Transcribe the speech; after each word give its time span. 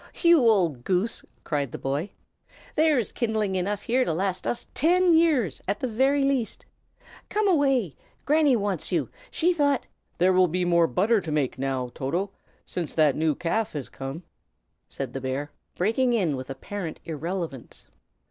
"You 0.23 0.39
old 0.49 0.83
goose!" 0.83 1.23
cried 1.43 1.71
the 1.71 1.77
boy. 1.77 2.09
"There's 2.73 3.11
kindling 3.11 3.51
wood 3.51 3.59
enough 3.59 3.83
here 3.83 4.03
to 4.03 4.11
last 4.11 4.47
us 4.47 4.65
ten 4.73 5.13
years, 5.13 5.61
at 5.67 5.79
the 5.79 5.87
very 5.87 6.23
least. 6.23 6.65
Come 7.29 7.47
away! 7.47 7.95
Granny 8.25 8.55
wants 8.55 8.91
you. 8.91 9.09
She 9.29 9.53
thought" 9.53 9.85
"There 10.17 10.33
will 10.33 10.47
be 10.47 10.65
more 10.65 10.87
butter 10.87 11.21
to 11.21 11.31
make, 11.31 11.59
now, 11.59 11.91
Toto, 11.93 12.31
since 12.65 12.95
that 12.95 13.15
new 13.15 13.35
calf 13.35 13.73
has 13.73 13.89
come," 13.89 14.23
said 14.89 15.13
the 15.13 15.21
bear, 15.21 15.51
breaking 15.75 16.13
in 16.15 16.35
with 16.35 16.49
apparent 16.49 16.99
irrelevance. 17.05 17.85